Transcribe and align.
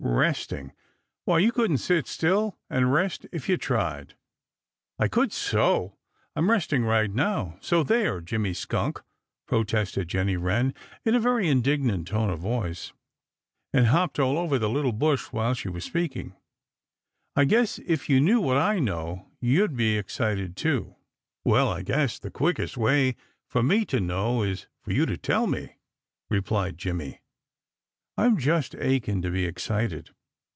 Resting! 0.03 0.73
Why, 1.25 1.39
you 1.39 1.51
couldn't 1.51 1.77
sit 1.77 2.07
still 2.07 2.57
and 2.71 2.91
rest 2.91 3.27
if 3.31 3.47
you 3.47 3.55
tried!" 3.55 4.15
"I 4.97 5.07
could 5.07 5.31
so! 5.31 5.95
I'm 6.35 6.49
resting 6.49 6.83
right 6.83 7.09
now, 7.09 7.57
so 7.61 7.83
there, 7.83 8.19
Jimmy 8.19 8.53
Skunk!" 8.55 9.01
protested 9.47 10.07
Jenny 10.07 10.37
Wren 10.37 10.73
in 11.05 11.13
a 11.13 11.19
very 11.19 11.47
indignant 11.47 12.07
tone 12.07 12.31
of 12.31 12.39
voice, 12.39 12.93
and 13.73 13.87
hopped 13.87 14.19
all 14.19 14.37
over 14.39 14.57
the 14.59 14.69
little 14.69 14.91
bush 14.91 15.27
while 15.31 15.53
she 15.53 15.69
was 15.69 15.85
speaking. 15.85 16.35
"I 17.35 17.45
guess 17.45 17.77
if 17.79 18.09
you 18.09 18.19
knew 18.19 18.41
what 18.41 18.57
I 18.57 18.79
know, 18.79 19.27
you'd 19.39 19.77
be 19.77 19.97
excited 19.97 20.57
too." 20.57 20.95
"Well, 21.45 21.69
I 21.69 21.83
guess 21.83 22.17
the 22.17 22.31
quickest 22.31 22.75
way 22.75 23.15
for 23.47 23.61
me 23.63 23.85
to 23.85 23.99
know 23.99 24.41
is 24.41 24.67
for 24.81 24.91
you 24.93 25.05
to 25.05 25.15
tell 25.15 25.45
me," 25.47 25.77
replied 26.29 26.77
Jimmy. 26.79 27.19
"I'm 28.17 28.37
just 28.37 28.75
aching 28.75 29.21
to 29.23 29.31
be 29.31 29.45
excited." 29.45 30.11